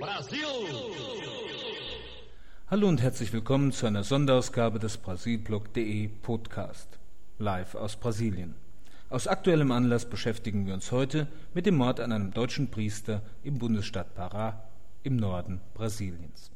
[0.00, 0.44] Brasil!
[2.68, 6.98] Hallo und herzlich willkommen zu einer Sonderausgabe des Brasilblog.de Podcast,
[7.38, 8.56] live aus Brasilien.
[9.08, 13.58] Aus aktuellem Anlass beschäftigen wir uns heute mit dem Mord an einem deutschen Priester im
[13.58, 14.54] Bundesstaat Pará
[15.04, 16.50] im Norden Brasiliens.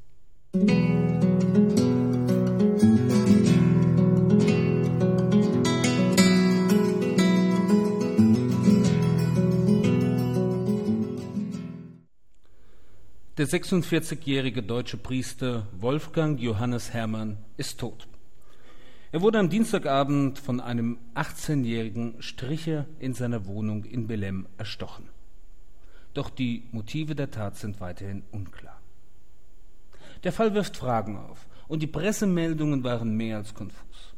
[13.37, 18.09] Der 46-jährige deutsche Priester Wolfgang Johannes Hermann ist tot.
[19.13, 25.09] Er wurde am Dienstagabend von einem 18-jährigen Stricher in seiner Wohnung in Belém erstochen.
[26.13, 28.81] Doch die Motive der Tat sind weiterhin unklar.
[30.25, 34.13] Der Fall wirft Fragen auf und die Pressemeldungen waren mehr als konfus.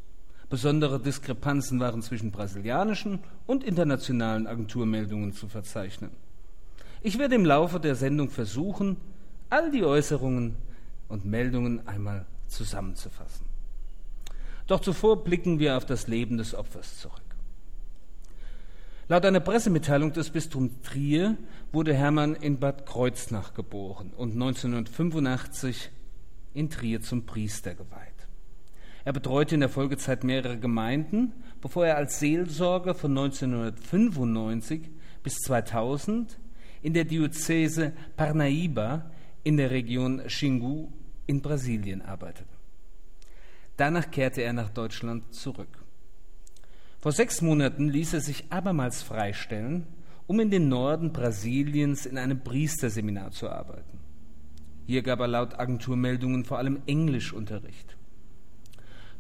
[0.49, 6.13] Besondere Diskrepanzen waren zwischen brasilianischen und internationalen Agenturmeldungen zu verzeichnen.
[7.05, 8.97] Ich werde im Laufe der Sendung versuchen,
[9.51, 10.55] all die Äußerungen
[11.09, 13.45] und Meldungen einmal zusammenzufassen.
[14.69, 17.21] Doch zuvor blicken wir auf das Leben des Opfers zurück.
[19.09, 21.37] Laut einer Pressemitteilung des Bistums Trier
[21.73, 25.91] wurde Hermann in Bad Kreuznach geboren und 1985
[26.55, 28.13] in Trier zum Priester geweiht.
[29.05, 34.89] Er betreute in der Folgezeit mehrere Gemeinden, bevor er als Seelsorger von 1995
[35.25, 36.39] bis 2000
[36.83, 39.11] in der Diözese Parnaíba
[39.45, 40.89] in der Region Xingu
[41.27, 42.49] in Brasilien arbeitete.
[43.77, 45.83] Danach kehrte er nach Deutschland zurück.
[47.01, 49.87] Vor sechs Monaten ließ er sich abermals freistellen,
[50.27, 53.99] um in den Norden Brasiliens in einem Priesterseminar zu arbeiten.
[54.87, 57.97] Hier gab er laut Agenturmeldungen vor allem Englischunterricht.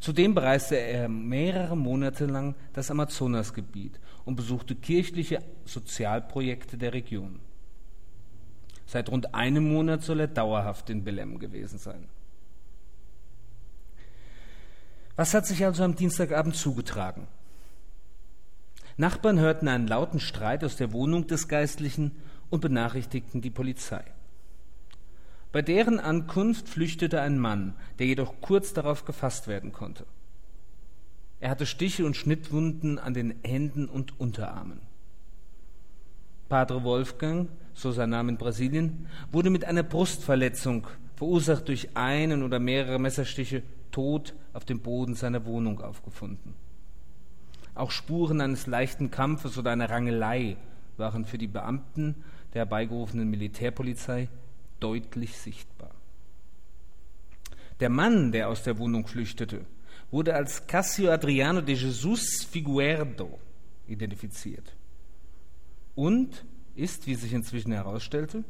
[0.01, 7.41] Zudem bereiste er mehrere Monate lang das Amazonasgebiet und besuchte kirchliche Sozialprojekte der Region.
[8.93, 12.11] Seit rund einem Monat soll er dauerhaft in Belem gewesen sein.
[15.17, 17.27] Was hat sich also am Dienstagabend zugetragen?
[18.99, 22.13] Nachbarn hörten einen lauten Streit aus der Wohnung des Geistlichen
[22.51, 24.05] und benachrichtigten die Polizei.
[25.53, 30.05] Bei deren Ankunft flüchtete ein Mann, der jedoch kurz darauf gefasst werden konnte.
[31.41, 34.92] Er hatte Stiche und Schnittwunden an den Händen und Unterarmen.
[36.53, 40.87] Padre Wolfgang, so sein Name in Brasilien, wurde mit einer Brustverletzung,
[41.17, 46.53] verursacht durch einen oder mehrere Messerstiche, tot auf dem Boden seiner Wohnung aufgefunden.
[47.75, 50.59] Auch Spuren eines leichten Kampfes oder einer Rangelei
[50.99, 52.17] waren für die Beamten
[52.53, 54.29] der herbeigerufenen Militärpolizei
[54.79, 55.93] deutlich sichtbar.
[57.81, 59.65] Der Mann, der aus der Wohnung flüchtete,
[60.11, 63.39] wurde als Cassio Adriano de Jesus Figuerdo
[63.87, 64.75] identifiziert
[65.95, 66.45] und
[66.75, 68.45] ist, wie sich inzwischen herausstellte,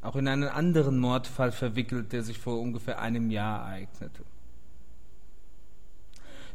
[0.00, 4.24] auch in einen anderen Mordfall verwickelt, der sich vor ungefähr einem Jahr ereignete.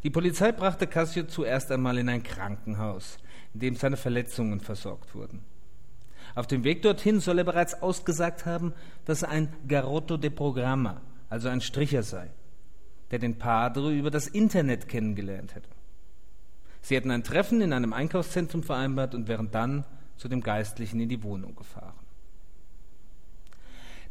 [0.03, 3.17] Die Polizei brachte Cassio zuerst einmal in ein Krankenhaus,
[3.53, 5.41] in dem seine Verletzungen versorgt wurden.
[6.35, 8.73] Auf dem Weg dorthin soll er bereits ausgesagt haben,
[9.05, 12.31] dass er ein Garotto de Programma, also ein Stricher sei,
[13.11, 15.69] der den Padre über das Internet kennengelernt hätte.
[16.81, 19.85] Sie hätten ein Treffen in einem Einkaufszentrum vereinbart und wären dann
[20.17, 21.99] zu dem Geistlichen in die Wohnung gefahren.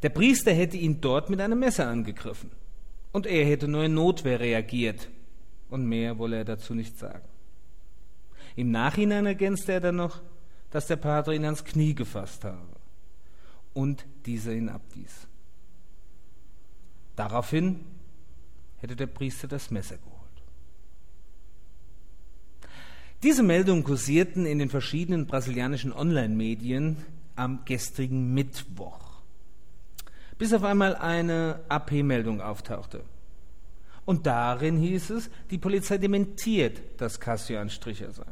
[0.02, 2.50] Der Priester hätte ihn dort mit einem Messer angegriffen
[3.12, 5.08] und er hätte nur in Notwehr reagiert
[5.70, 7.28] und mehr wolle er dazu nicht sagen.
[8.56, 10.20] Im Nachhinein ergänzte er dann noch,
[10.70, 12.76] dass der Pater ihn ans Knie gefasst habe
[13.74, 15.28] und dieser ihn abwies.
[17.14, 17.84] Daraufhin
[18.78, 20.21] hätte der Priester das Messer geholt.
[23.22, 26.96] Diese Meldungen kursierten in den verschiedenen brasilianischen Online-Medien
[27.36, 29.22] am gestrigen Mittwoch,
[30.38, 33.04] bis auf einmal eine AP-Meldung auftauchte.
[34.04, 38.26] Und darin hieß es, die Polizei dementiert, dass Cassio ein Stricher sei.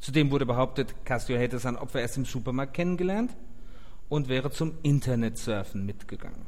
[0.00, 3.36] Zudem wurde behauptet, Cassio hätte sein Opfer erst im Supermarkt kennengelernt
[4.08, 6.46] und wäre zum Internetsurfen mitgegangen.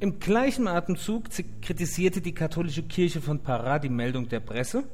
[0.00, 1.24] Im gleichen Atemzug
[1.60, 4.84] kritisierte die katholische Kirche von Pará die Meldung der Presse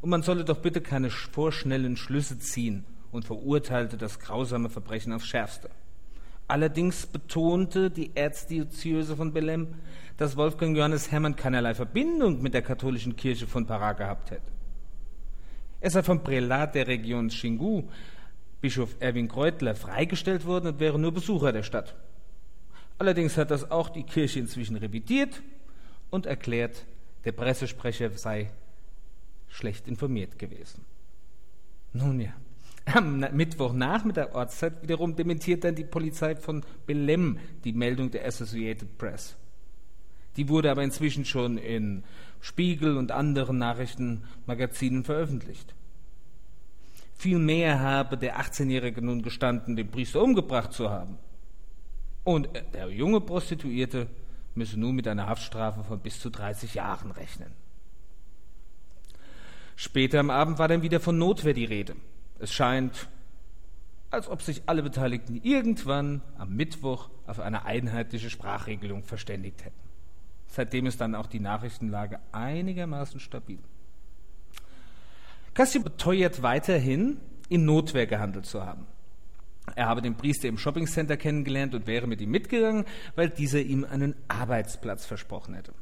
[0.00, 5.26] und man solle doch bitte keine vorschnellen Schlüsse ziehen und verurteilte das grausame Verbrechen aufs
[5.26, 5.70] Schärfste.
[6.48, 9.68] Allerdings betonte die Erzdiözese von Belém,
[10.16, 14.50] dass Wolfgang Johannes Hermann keinerlei Verbindung mit der katholischen Kirche von Pará gehabt hätte.
[15.80, 17.84] Er sei vom Prälat der Region Xingu,
[18.60, 21.94] Bischof Erwin Kreutler, freigestellt worden und wäre nur Besucher der Stadt.
[22.98, 25.42] Allerdings hat das auch die Kirche inzwischen revidiert
[26.10, 26.84] und erklärt,
[27.24, 28.50] der Pressesprecher sei
[29.50, 30.86] schlecht informiert gewesen.
[31.92, 32.32] Nun ja,
[32.86, 39.36] Am Mittwochnachmittag Ortszeit wiederum dementiert dann die Polizei von Belem die Meldung der Associated Press.
[40.36, 42.04] Die wurde aber inzwischen schon in
[42.40, 45.74] Spiegel und anderen Nachrichtenmagazinen veröffentlicht.
[47.16, 51.18] Vielmehr habe der 18-Jährige nun gestanden, den Priester umgebracht zu haben.
[52.24, 54.08] Und der junge Prostituierte
[54.54, 57.52] müsse nun mit einer Haftstrafe von bis zu 30 Jahren rechnen.
[59.80, 61.96] Später am Abend war dann wieder von Notwehr die Rede.
[62.38, 63.08] Es scheint,
[64.10, 69.80] als ob sich alle Beteiligten irgendwann am Mittwoch auf eine einheitliche Sprachregelung verständigt hätten.
[70.48, 73.58] Seitdem ist dann auch die Nachrichtenlage einigermaßen stabil.
[75.54, 77.16] Cassio beteuert weiterhin,
[77.48, 78.86] in Notwehr gehandelt zu haben.
[79.76, 82.84] Er habe den Priester im Shoppingcenter kennengelernt und wäre mit ihm mitgegangen,
[83.14, 85.72] weil dieser ihm einen Arbeitsplatz versprochen hätte.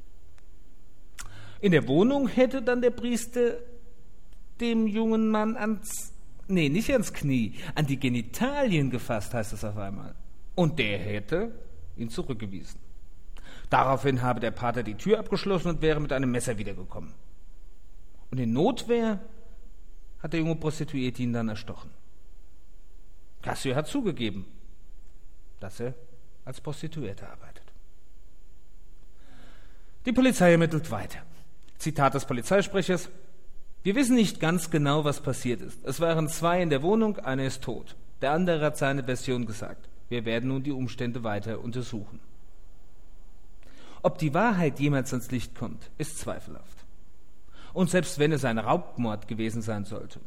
[1.61, 3.55] In der Wohnung hätte dann der Priester
[4.61, 6.13] dem jungen Mann ans,
[6.47, 10.15] nee, nicht ans Knie, an die Genitalien gefasst, heißt es auf einmal.
[10.55, 11.53] Und der hätte
[11.97, 12.81] ihn zurückgewiesen.
[13.71, 17.13] Daraufhin habe der Pater die Tür abgeschlossen und wäre mit einem Messer wiedergekommen.
[18.31, 19.21] Und in Notwehr
[20.23, 21.91] hat der junge Prostituierte ihn dann erstochen.
[23.43, 24.47] Cassio hat zugegeben,
[25.61, 25.95] dass er
[26.45, 27.63] als Prostituierte arbeitet.
[30.07, 31.21] Die Polizei ermittelt weiter.
[31.79, 33.09] Zitat des Polizeisprechers.
[33.88, 35.82] Wir wissen nicht ganz genau, was passiert ist.
[35.82, 37.96] Es waren zwei in der Wohnung, einer ist tot.
[38.20, 39.88] Der andere hat seine Version gesagt.
[40.11, 42.20] Wir werden nun die Umstände weiter untersuchen.
[44.02, 46.85] Ob die Wahrheit jemals ans Licht kommt, ist zweifelhaft.
[47.73, 50.20] Und selbst wenn es ein Raubmord gewesen sein sollte,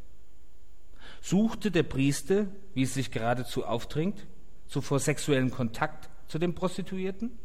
[1.22, 4.26] suchte der Priester, wie es sich geradezu aufdringt,
[4.70, 7.38] zuvor sexuellen Kontakt zu dem Prostituierten?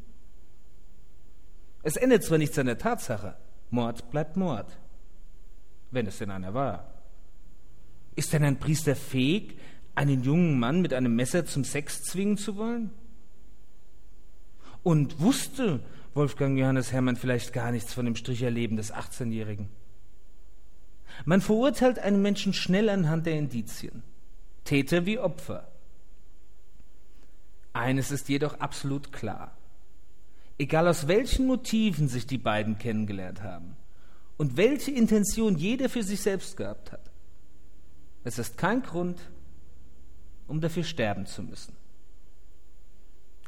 [1.82, 3.36] Es ändert zwar nichts an der Tatsache,
[3.68, 4.78] Mord bleibt Mord,
[5.90, 6.92] wenn es denn einer war.
[8.14, 9.58] Ist denn ein Priester fähig,
[9.94, 12.90] einen jungen Mann mit einem Messer zum Sex zwingen zu wollen?
[14.82, 15.80] Und wusste
[16.14, 19.68] Wolfgang Johannes Hermann vielleicht gar nichts von dem Stricherleben des 18-Jährigen?
[21.24, 24.02] Man verurteilt einen Menschen schnell anhand der Indizien,
[24.64, 25.68] Täter wie Opfer.
[27.72, 29.56] Eines ist jedoch absolut klar.
[30.58, 33.76] Egal aus welchen Motiven sich die beiden kennengelernt haben
[34.36, 37.10] und welche Intention jeder für sich selbst gehabt hat,
[38.24, 39.20] es ist kein Grund,
[40.46, 41.74] um dafür sterben zu müssen.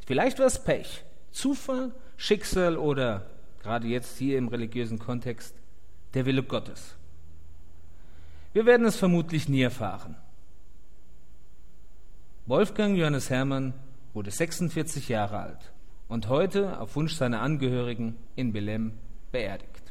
[0.06, 3.28] Vielleicht war es Pech, Zufall, Schicksal oder,
[3.60, 5.54] gerade jetzt hier im religiösen Kontext,
[6.14, 6.94] der Wille Gottes.
[8.52, 10.16] Wir werden es vermutlich nie erfahren.
[12.46, 13.74] Wolfgang Johannes Hermann
[14.14, 15.72] wurde 46 Jahre alt
[16.08, 18.94] und heute auf Wunsch seiner Angehörigen in Belem
[19.30, 19.87] beerdigt.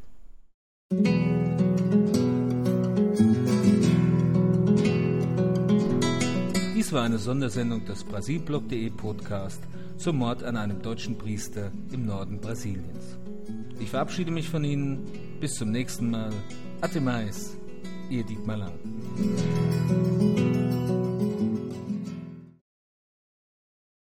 [6.76, 9.62] Dies war eine Sondersendung des Brasilblog.de Podcast
[9.98, 13.18] zum Mord an einem deutschen Priester im Norden Brasiliens.
[13.82, 15.04] Ich verabschiede mich von Ihnen.
[15.42, 16.32] Bis zum nächsten Mal.
[16.80, 17.58] Até mais.
[18.10, 18.80] Ihr Dietmar Lang.